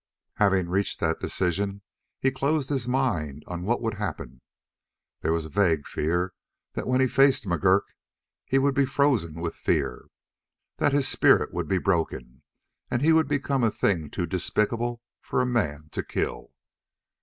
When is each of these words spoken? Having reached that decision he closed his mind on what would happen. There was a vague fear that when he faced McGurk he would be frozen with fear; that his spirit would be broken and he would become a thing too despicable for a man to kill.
Having 0.37 0.67
reached 0.69 0.99
that 0.99 1.19
decision 1.19 1.83
he 2.19 2.31
closed 2.31 2.71
his 2.71 2.87
mind 2.87 3.43
on 3.45 3.61
what 3.65 3.83
would 3.83 3.93
happen. 3.93 4.41
There 5.21 5.31
was 5.31 5.45
a 5.45 5.49
vague 5.49 5.85
fear 5.87 6.33
that 6.73 6.87
when 6.87 6.99
he 6.99 7.07
faced 7.07 7.43
McGurk 7.45 7.83
he 8.43 8.57
would 8.57 8.73
be 8.73 8.87
frozen 8.87 9.35
with 9.35 9.53
fear; 9.53 10.07
that 10.77 10.91
his 10.91 11.07
spirit 11.07 11.53
would 11.53 11.67
be 11.67 11.77
broken 11.77 12.41
and 12.89 13.03
he 13.03 13.13
would 13.13 13.27
become 13.27 13.63
a 13.63 13.69
thing 13.69 14.09
too 14.09 14.25
despicable 14.25 15.03
for 15.21 15.39
a 15.39 15.45
man 15.45 15.89
to 15.91 16.01
kill. 16.01 16.51